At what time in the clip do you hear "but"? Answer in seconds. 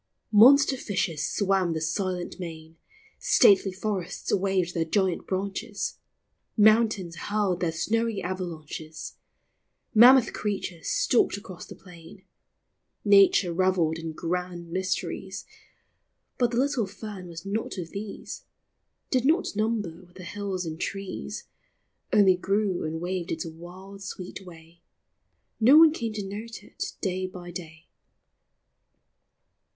16.39-16.49